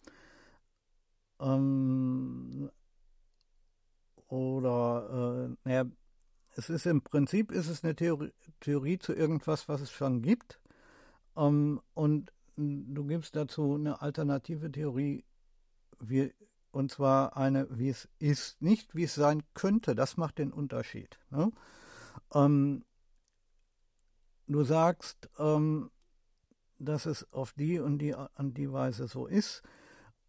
[1.38, 2.70] ähm,
[4.28, 5.84] oder, äh, naja,
[6.57, 10.61] es ist im Prinzip ist es eine Theorie, Theorie zu irgendwas, was es schon gibt.
[11.37, 15.25] Ähm, und du gibst dazu eine alternative Theorie,
[16.01, 16.33] wie,
[16.71, 19.95] und zwar eine, wie es ist, nicht wie es sein könnte.
[19.95, 21.19] Das macht den Unterschied.
[21.31, 21.51] Ne?
[22.33, 22.85] Ähm,
[24.47, 25.90] du sagst, ähm,
[26.79, 29.62] dass es auf die und die an die Weise so ist,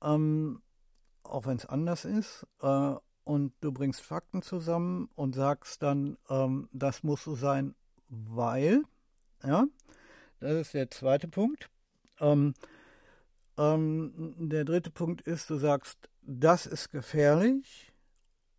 [0.02, 0.62] ähm,
[1.24, 2.46] auch wenn es anders ist.
[2.62, 7.76] Äh, und du bringst Fakten zusammen und sagst dann, ähm, das muss so sein,
[8.08, 8.84] weil,
[9.44, 9.66] ja,
[10.40, 11.70] das ist der zweite Punkt.
[12.20, 12.54] Ähm,
[13.58, 17.92] ähm der dritte Punkt ist, du sagst, das ist gefährlich.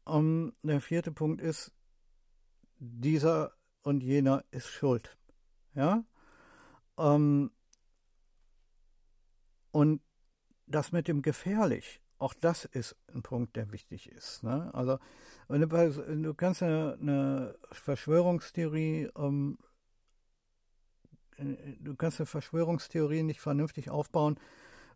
[0.06, 1.72] Ähm, der vierte Punkt ist,
[2.78, 3.52] dieser
[3.82, 5.16] und jener ist schuld.
[5.74, 6.04] Ja?
[6.98, 7.52] Ähm,
[9.70, 10.02] und
[10.66, 14.42] das mit dem gefährlich, auch das ist ein Punkt, der wichtig ist.
[14.42, 14.70] Ne?
[14.72, 14.98] Also
[15.48, 19.58] du, kannst eine, eine Verschwörungstheorie, ähm,
[21.38, 24.38] du kannst eine Verschwörungstheorie nicht vernünftig aufbauen,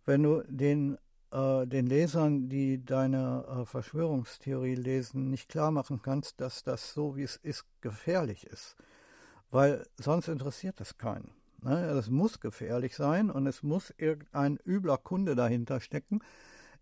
[0.06, 0.98] wenn du den,
[1.30, 7.16] äh, den Lesern, die deine äh, Verschwörungstheorie lesen, nicht klar machen kannst, dass das so
[7.16, 8.76] wie es ist gefährlich ist.
[9.50, 11.32] Weil sonst interessiert das keinen.
[11.62, 11.84] Ne?
[11.90, 16.20] Es muss gefährlich sein und es muss irgendein übler Kunde dahinter stecken.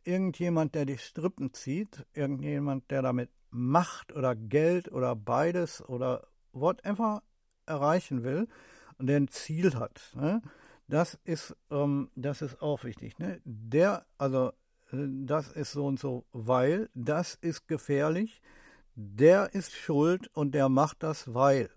[0.09, 7.23] Irgendjemand, der die Strippen zieht, irgendjemand, der damit Macht oder Geld oder beides oder whatever
[7.67, 8.49] erreichen will
[8.99, 10.01] und der ein Ziel hat.
[10.15, 10.41] Ne?
[10.89, 13.19] Das ist, ähm, das ist auch wichtig.
[13.19, 13.41] Ne?
[13.45, 14.53] Der, also
[14.93, 18.41] äh, das ist so und so, weil das ist gefährlich,
[18.95, 21.71] der ist schuld und der macht das, weil.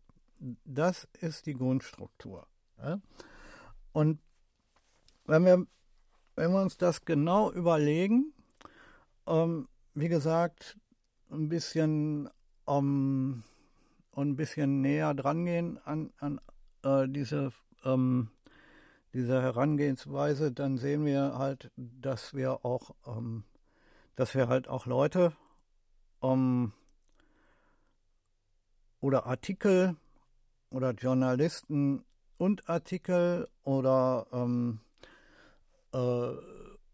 [0.66, 2.48] Das ist die Grundstruktur.
[2.80, 3.00] Ja?
[3.92, 4.20] Und
[5.26, 5.68] wenn wir,
[6.42, 8.34] wenn wir uns das genau überlegen,
[9.28, 10.76] ähm, wie gesagt,
[11.30, 12.32] ein bisschen
[12.68, 13.44] ähm,
[14.16, 16.42] ein bisschen näher drangehen an, an
[16.82, 17.52] äh, diese,
[17.86, 18.32] ähm,
[19.14, 23.44] diese Herangehensweise, dann sehen wir halt, dass wir auch, ähm,
[24.16, 25.34] dass wir halt auch Leute
[26.24, 26.74] ähm,
[29.00, 29.96] oder Artikel
[30.72, 32.04] oder Journalisten
[32.40, 34.80] und Artikel oder ähm,
[35.94, 36.32] äh,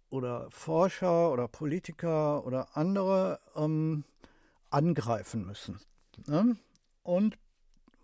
[0.10, 4.04] oder Forscher oder Politiker oder andere ähm,
[4.70, 5.80] angreifen müssen.
[6.26, 6.58] Ne?
[7.04, 7.38] Und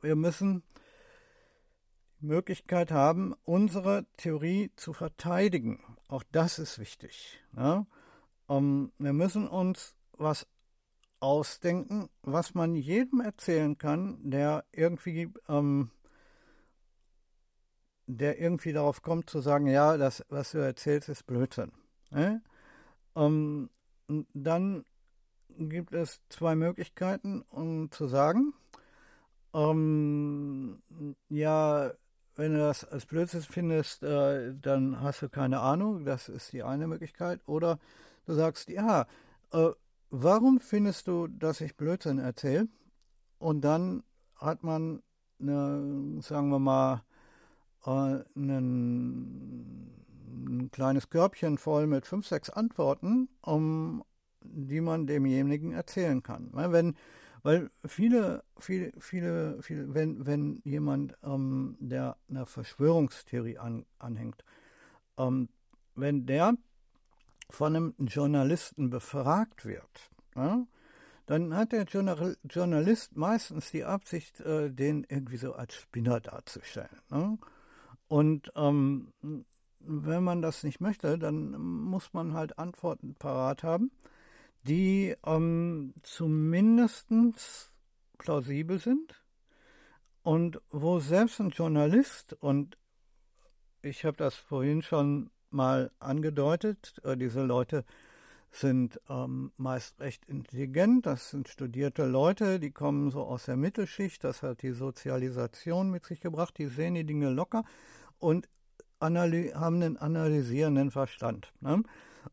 [0.02, 0.64] wir müssen
[2.22, 5.84] die Möglichkeit haben, unsere Theorie zu verteidigen.
[6.08, 7.40] Auch das ist wichtig.
[7.54, 7.86] Ne?
[8.50, 10.48] Ähm, wir müssen uns was
[11.20, 15.90] ausdenken, was man jedem erzählen kann, der irgendwie, ähm,
[18.08, 21.72] der irgendwie darauf kommt zu sagen, ja, das, was du erzählst, ist Blödsinn.
[22.12, 22.42] Ne?
[23.16, 23.70] Ähm,
[24.34, 24.86] dann
[25.58, 28.54] gibt es zwei Möglichkeiten, um zu sagen,
[29.54, 30.82] ähm,
[31.30, 31.92] ja,
[32.36, 36.64] wenn du das als Blödsinn findest, äh, dann hast du keine Ahnung, das ist die
[36.64, 37.40] eine Möglichkeit.
[37.46, 37.80] Oder
[38.26, 39.06] du sagst, ja,
[39.52, 39.70] äh,
[40.10, 42.68] warum findest du, dass ich Blödsinn erzähle?
[43.38, 44.04] Und dann
[44.36, 45.04] hat man,
[45.40, 47.13] eine, sagen wir mal, äh,
[47.86, 49.90] ein
[50.72, 54.04] kleines Körbchen voll mit fünf, sechs Antworten, um
[54.44, 56.50] die man demjenigen erzählen kann.
[56.54, 56.96] Wenn,
[57.44, 64.44] weil viele, viele, viele, viele wenn, wenn jemand, ähm, der einer Verschwörungstheorie an, anhängt,
[65.18, 65.50] ähm,
[65.96, 66.56] wenn der
[67.50, 70.66] von einem Journalisten befragt wird, ja,
[71.26, 77.00] dann hat der Journalist meistens die Absicht, äh, den irgendwie so als Spinner darzustellen.
[77.10, 77.38] Ne?
[78.14, 79.12] Und ähm,
[79.80, 83.90] wenn man das nicht möchte, dann muss man halt Antworten parat haben,
[84.62, 87.08] die ähm, zumindest
[88.20, 89.20] plausibel sind
[90.22, 92.78] und wo selbst ein Journalist, und
[93.82, 97.84] ich habe das vorhin schon mal angedeutet, äh, diese Leute
[98.52, 104.24] sind ähm, meist recht intelligent, das sind studierte Leute, die kommen so aus der Mittelschicht,
[104.24, 107.64] das hat die Sozialisation mit sich gebracht, die sehen die Dinge locker
[108.24, 108.48] und
[109.02, 109.18] haben
[109.84, 111.52] einen analysierenden Verstand.
[111.60, 111.84] Ne?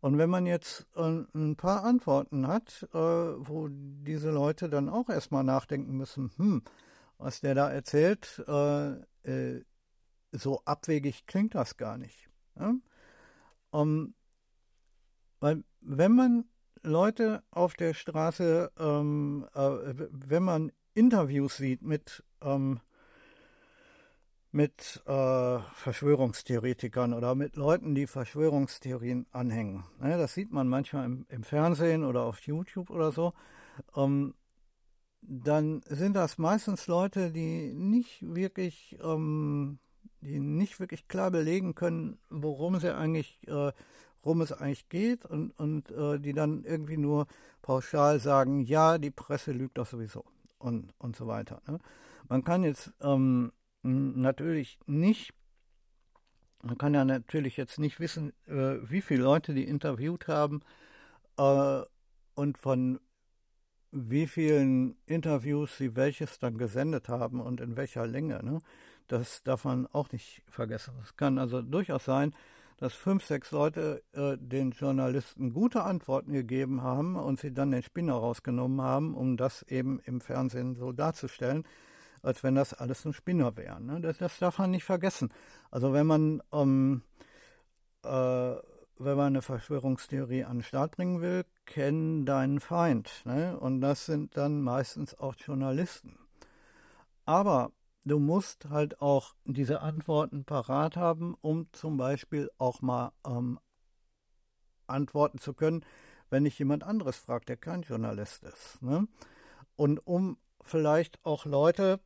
[0.01, 5.09] Und wenn man jetzt äh, ein paar Antworten hat, äh, wo diese Leute dann auch
[5.09, 6.63] erstmal nachdenken müssen, hm,
[7.19, 9.61] was der da erzählt, äh,
[10.33, 12.31] so abwegig klingt das gar nicht.
[12.55, 12.81] Ne?
[13.73, 14.15] Um,
[15.41, 16.45] weil wenn man
[16.83, 19.61] Leute auf der Straße, ähm, äh,
[20.11, 22.81] wenn man Interviews sieht mit ähm,
[24.53, 29.85] mit äh, Verschwörungstheoretikern oder mit Leuten, die Verschwörungstheorien anhängen.
[30.01, 33.33] Ne, das sieht man manchmal im, im, Fernsehen oder auf YouTube oder so.
[33.97, 34.35] Ähm,
[35.23, 39.79] dann sind das meistens Leute, die nicht wirklich, ähm,
[40.21, 43.73] die nicht wirklich klar belegen können, worum sie eigentlich, äh,
[44.23, 47.27] worum es eigentlich geht und, und äh, die dann irgendwie nur
[47.63, 50.25] pauschal sagen, ja, die Presse lügt doch sowieso
[50.59, 51.63] und, und so weiter.
[51.69, 51.79] Ne?
[52.29, 53.53] Man kann jetzt ähm,
[53.83, 55.33] natürlich nicht,
[56.63, 60.61] man kann ja natürlich jetzt nicht wissen, äh, wie viele Leute die interviewt haben
[61.39, 61.83] äh,
[62.35, 63.01] und von
[63.93, 68.41] wie vielen Interviews sie welches dann gesendet haben und in welcher Länge.
[68.45, 68.61] Ne?
[69.09, 70.95] Das darf man auch nicht vergessen.
[71.03, 72.35] Es kann also durchaus sein,
[72.77, 77.83] dass fünf, sechs Leute äh, den Journalisten gute Antworten gegeben haben und sie dann den
[77.83, 81.65] Spinner rausgenommen haben, um das eben im Fernsehen so darzustellen
[82.23, 83.81] als wenn das alles ein Spinner wäre.
[83.81, 84.01] Ne?
[84.01, 85.33] Das, das, darf man nicht vergessen.
[85.71, 87.03] Also wenn man, ähm,
[88.03, 93.23] äh, wenn man eine Verschwörungstheorie an den Start bringen will, kenn deinen Feind.
[93.25, 93.59] Ne?
[93.59, 96.19] Und das sind dann meistens auch Journalisten.
[97.25, 97.73] Aber
[98.05, 103.59] du musst halt auch diese Antworten parat haben, um zum Beispiel auch mal ähm,
[104.87, 105.85] antworten zu können,
[106.29, 108.83] wenn dich jemand anderes fragt, der kein Journalist ist.
[108.83, 109.09] Ne?
[109.77, 112.01] Und um vielleicht auch Leute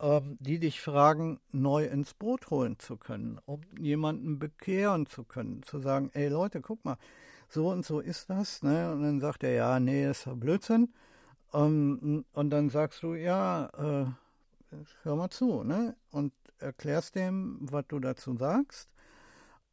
[0.00, 5.62] ähm, die dich fragen, neu ins Boot holen zu können, um jemanden bekehren zu können,
[5.62, 6.98] zu sagen, ey Leute, guck mal,
[7.48, 8.92] so und so ist das, ne?
[8.92, 10.92] Und dann sagt er, ja, nee, ist Blödsinn.
[11.54, 15.96] Ähm, und dann sagst du, ja, äh, hör mal zu, ne?
[16.10, 18.90] Und erklärst dem, was du dazu sagst.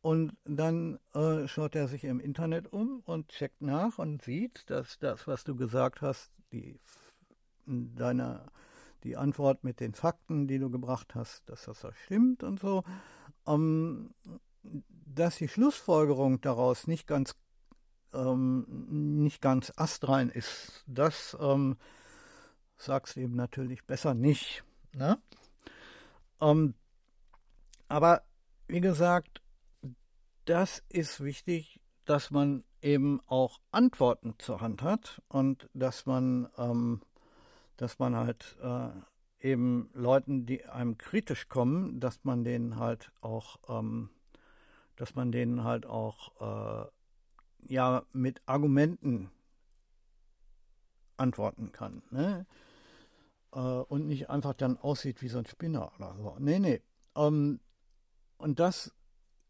[0.02, 5.00] Und dann äh, schaut er sich im Internet um und checkt nach und sieht, dass
[5.00, 6.80] das, was du gesagt hast, die
[7.66, 8.46] deiner
[9.04, 12.84] die Antwort mit den Fakten, die du gebracht hast, dass das auch stimmt und so.
[13.46, 14.14] Ähm,
[14.64, 17.36] dass die Schlussfolgerung daraus nicht ganz
[18.14, 18.66] ähm,
[19.24, 21.78] nicht ganz astrein ist, das ähm,
[22.78, 24.64] sagst du eben natürlich besser nicht.
[24.94, 25.18] Ne?
[26.40, 26.76] Ähm,
[27.88, 28.22] aber
[28.68, 29.42] wie gesagt,
[30.46, 37.02] das ist wichtig, dass man eben auch Antworten zur Hand hat und dass man ähm,
[37.84, 43.58] dass man halt äh, eben Leuten, die einem kritisch kommen, dass man denen halt auch,
[43.68, 44.10] ähm,
[44.96, 49.30] dass man denen halt auch äh, ja mit Argumenten
[51.18, 52.04] antworten kann.
[52.10, 52.46] Ne?
[53.52, 56.38] Äh, und nicht einfach dann aussieht wie so ein Spinner oder so.
[56.40, 56.82] Nee, nee.
[57.18, 57.60] Ähm,
[58.38, 58.94] und das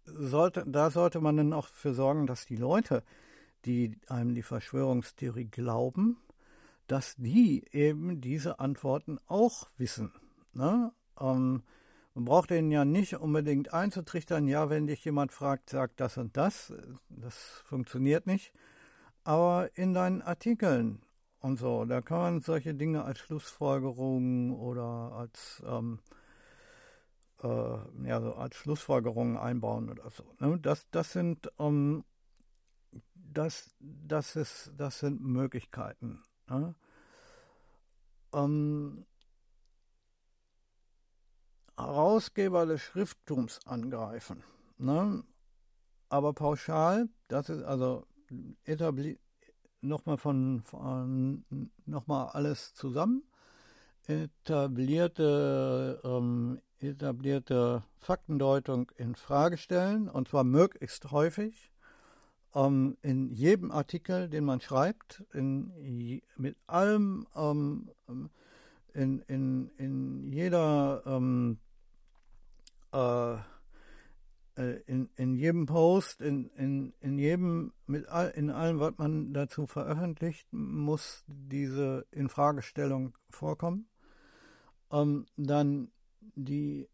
[0.06, 3.04] sollte, da sollte man dann auch für sorgen, dass die Leute,
[3.66, 6.18] die einem die Verschwörungstheorie glauben,
[6.94, 10.14] dass die eben diese Antworten auch wissen.
[10.54, 10.92] Ne?
[11.20, 11.64] Ähm,
[12.14, 16.38] man braucht ihnen ja nicht unbedingt einzutrichtern, ja, wenn dich jemand fragt, sag das und
[16.38, 16.72] das.
[17.10, 17.36] Das
[17.66, 18.54] funktioniert nicht.
[19.24, 21.02] Aber in deinen Artikeln
[21.40, 25.98] und so, da kann man solche Dinge als Schlussfolgerungen oder als, ähm,
[27.42, 30.26] äh, ja, so als Schlussfolgerungen einbauen oder so.
[30.38, 30.60] Ne?
[30.60, 32.04] Das, das sind, ähm,
[33.16, 36.22] das, das ist, das sind Möglichkeiten.
[36.48, 36.76] Ne?
[38.34, 39.06] Ähm,
[41.78, 44.44] Herausgeber des Schrifttums angreifen.
[44.78, 45.24] Ne?
[46.10, 48.06] Aber pauschal, das ist also
[48.64, 49.20] etabliert
[49.82, 51.44] nochmal von, von
[51.86, 53.24] nochmal alles zusammen.
[54.06, 61.73] Etablierte, ähm, etablierte Faktendeutung in Frage stellen und zwar möglichst häufig
[62.56, 67.90] ähm, in jedem Artikel, den man schreibt, in, mit allem, ähm,
[68.94, 71.58] in, in, in jeder, ähm,
[72.92, 73.36] äh,
[74.56, 79.34] äh, in, in jedem Post, in, in, in jedem, mit all, in allem, was man
[79.34, 83.88] dazu veröffentlicht, muss diese Infragestellung vorkommen.
[84.92, 85.92] Ähm, dann
[86.36, 86.88] die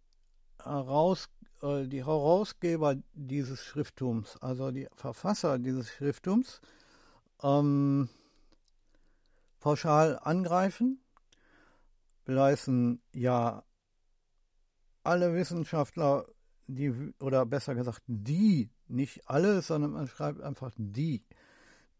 [0.63, 1.29] heraus
[1.61, 6.61] die Herausgeber dieses Schrifttums, also die Verfasser dieses Schrifttums,
[7.43, 8.09] ähm,
[9.59, 11.01] pauschal angreifen,
[12.25, 13.63] beleißen ja
[15.03, 16.25] alle Wissenschaftler,
[16.67, 21.25] die, oder besser gesagt, die, nicht alle, sondern man schreibt einfach die.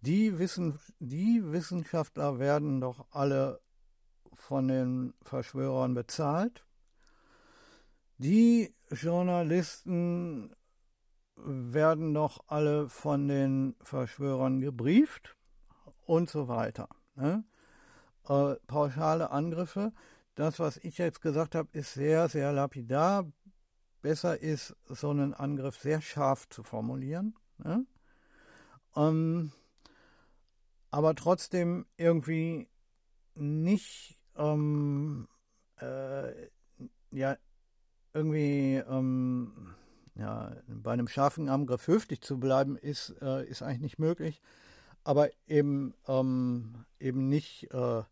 [0.01, 3.59] Die, Wissen, die Wissenschaftler werden doch alle
[4.33, 6.65] von den Verschwörern bezahlt
[8.19, 10.55] die Journalisten
[11.35, 15.35] werden noch alle von den Verschwörern gebrieft
[16.05, 16.89] und so weiter.
[17.15, 17.43] Ne?
[18.27, 19.93] Äh, pauschale Angriffe.
[20.35, 23.31] Das, was ich jetzt gesagt habe, ist sehr, sehr lapidar.
[24.01, 27.35] Besser ist, so einen Angriff sehr scharf zu formulieren.
[27.57, 27.85] Ne?
[28.95, 29.51] Ähm,
[30.91, 32.69] aber trotzdem irgendwie
[33.35, 35.27] nicht ähm,
[35.79, 36.49] äh,
[37.11, 37.37] ja,
[38.13, 39.75] irgendwie ähm,
[40.15, 44.41] ja, bei einem scharfen Angriff höflich zu bleiben, ist, äh, ist eigentlich nicht möglich.
[45.03, 48.03] Aber eben, ähm, eben nicht äh,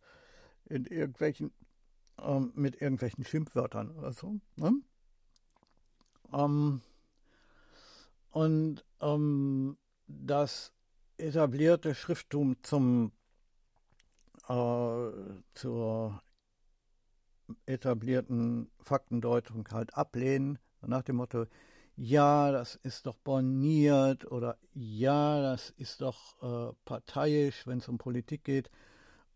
[0.65, 1.51] in irgendwelchen,
[2.19, 4.39] ähm, mit irgendwelchen Schimpfwörtern oder so.
[4.55, 4.73] Ne?
[6.33, 6.81] Ähm,
[8.31, 9.77] und ähm,
[10.07, 10.71] das
[11.17, 13.11] etablierte Schrifttum zum
[14.47, 15.09] äh,
[15.53, 16.21] zur
[17.65, 21.45] etablierten Faktendeutung halt ablehnen, nach dem Motto,
[21.95, 27.97] ja, das ist doch borniert oder ja, das ist doch äh, parteiisch, wenn es um
[27.97, 28.69] Politik geht.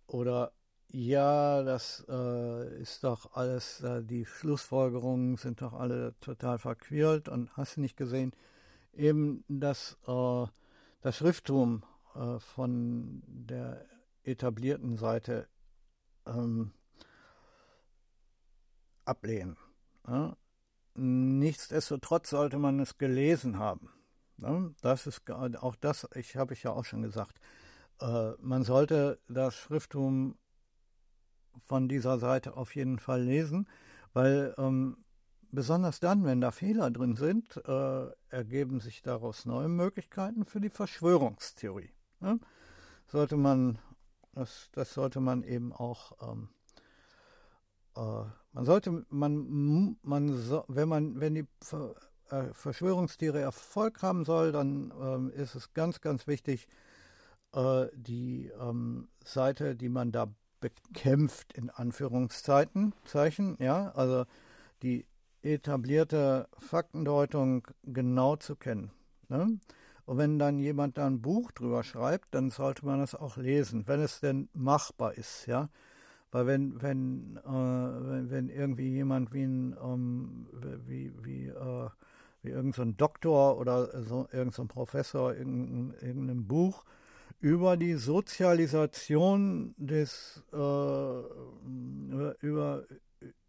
[0.05, 0.51] Oder
[0.91, 7.55] ja, das äh, ist doch alles, äh, die Schlussfolgerungen sind doch alle total verquirlt und
[7.57, 8.33] hast nicht gesehen,
[8.93, 10.45] eben das, äh,
[11.01, 11.83] das Schrifttum
[12.13, 13.85] äh, von der
[14.23, 15.47] etablierten Seite
[16.27, 16.73] ähm,
[19.05, 19.57] ablehnen.
[20.07, 20.35] Ja?
[20.95, 23.89] Nichtsdestotrotz sollte man es gelesen haben.
[24.37, 24.69] Ja?
[24.81, 27.39] Das ist auch das, ich habe ich ja auch schon gesagt.
[27.99, 30.37] Äh, man sollte das Schrifttum
[31.65, 33.67] von dieser Seite auf jeden Fall lesen,
[34.13, 34.97] weil ähm,
[35.51, 40.69] besonders dann, wenn da Fehler drin sind, äh, ergeben sich daraus neue Möglichkeiten für die
[40.69, 41.91] Verschwörungstheorie.
[42.21, 42.37] Ja?
[43.07, 43.79] Sollte man,
[44.33, 46.49] das, das sollte man eben auch ähm,
[47.95, 51.45] äh, man sollte, man, man, wenn man, wenn die
[52.29, 56.67] äh, Verschwörungstheorie Erfolg haben soll, dann ähm, ist es ganz, ganz wichtig,
[57.53, 60.27] äh, die ähm, Seite, die man da
[60.59, 64.25] bekämpft, in Anführungszeichen, Zeichen, ja, also
[64.83, 65.05] die
[65.41, 68.91] etablierte Faktendeutung genau zu kennen.
[69.27, 69.59] Ne?
[70.05, 73.87] Und wenn dann jemand da ein Buch drüber schreibt, dann sollte man es auch lesen,
[73.87, 75.69] wenn es denn machbar ist, ja.
[76.31, 80.47] Weil wenn, wenn, äh, wenn, wenn, irgendwie jemand wie ein, ähm,
[80.87, 81.89] wie, wie, äh,
[82.41, 86.85] wie irgendein so Doktor oder so, irgendein so Professor in irgendeinem Buch
[87.41, 91.25] über die Sozialisation des, äh, über,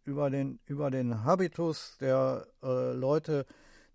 [0.03, 3.45] über den, über den Habitus der äh, Leute,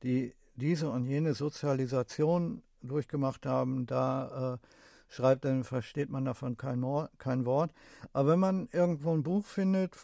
[0.02, 4.58] die diese und jene Sozialisation durchgemacht haben, da äh,
[5.08, 6.84] schreibt, dann versteht man davon kein,
[7.18, 7.72] kein, Wort.
[8.12, 9.96] Aber wenn man irgendwo ein Buch findet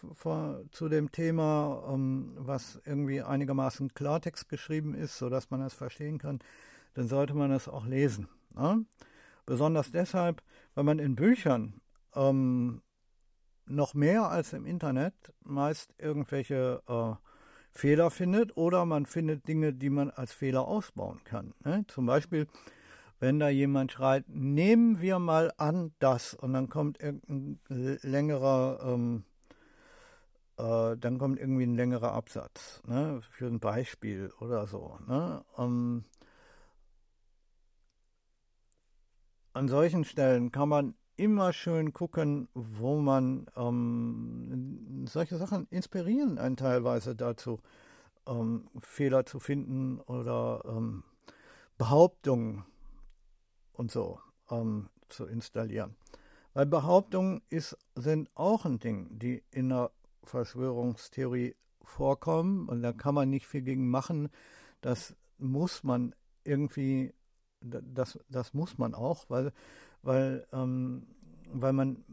[0.70, 6.40] zu dem Thema, ähm, was irgendwie einigermaßen Klartext geschrieben ist, sodass man es verstehen kann,
[6.94, 8.28] dann sollte man es auch lesen.
[8.54, 8.84] Ne?
[9.46, 10.42] Besonders deshalb,
[10.74, 11.80] weil man in Büchern
[12.14, 12.80] ähm,
[13.66, 17.14] noch mehr als im Internet meist irgendwelche äh,
[17.70, 21.54] Fehler findet oder man findet Dinge, die man als Fehler ausbauen kann.
[21.64, 21.84] Ne?
[21.88, 22.46] Zum Beispiel,
[23.24, 27.58] wenn da jemand schreit, nehmen wir mal an das und dann kommt irgendein
[28.02, 29.24] längerer, ähm,
[30.58, 33.22] äh, dann kommt irgendwie ein längerer Absatz ne?
[33.30, 34.98] für ein Beispiel oder so.
[35.06, 35.42] Ne?
[35.56, 36.04] Ähm,
[39.54, 46.58] an solchen Stellen kann man immer schön gucken, wo man ähm, solche Sachen inspirieren einen
[46.58, 47.58] teilweise dazu,
[48.26, 51.04] ähm, Fehler zu finden oder ähm,
[51.78, 52.66] Behauptungen
[53.74, 54.18] und so
[54.50, 55.94] ähm, zu installieren.
[56.54, 59.90] Weil Behauptungen ist, sind auch ein Ding, die in der
[60.22, 64.30] Verschwörungstheorie vorkommen und da kann man nicht viel gegen machen.
[64.80, 66.14] Das muss man
[66.44, 67.12] irgendwie,
[67.60, 69.52] das, das muss man auch, weil
[70.04, 71.06] weil, ähm,
[71.52, 72.04] weil man,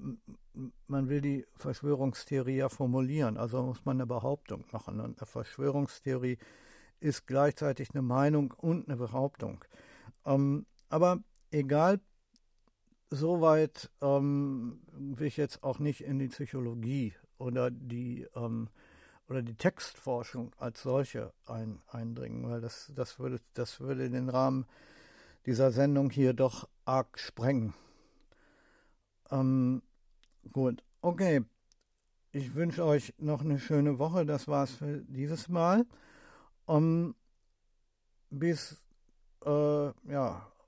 [0.88, 5.00] man will die Verschwörungstheorie ja formulieren, also muss man eine Behauptung machen.
[5.00, 6.38] Und eine Verschwörungstheorie
[7.00, 9.64] ist gleichzeitig eine Meinung und eine Behauptung.
[10.26, 11.20] Ähm, aber
[11.52, 12.00] egal,
[13.10, 18.70] soweit ähm, will ich jetzt auch nicht in die Psychologie oder die ähm,
[19.32, 24.66] oder die Textforschung als solche ein, eindringen, weil das, das, würde, das würde den Rahmen
[25.46, 27.74] dieser Sendung hier doch arg sprengen.
[29.32, 29.82] Ähm,
[30.52, 31.42] gut, okay.
[32.34, 34.26] Ich wünsche euch noch eine schöne Woche.
[34.26, 35.86] Das war's für dieses Mal.
[36.66, 37.16] Um,
[38.30, 38.82] bis,
[39.46, 40.51] äh, ja,